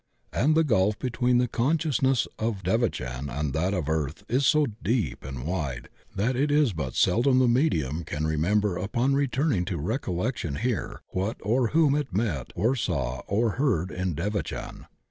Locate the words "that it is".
6.15-6.73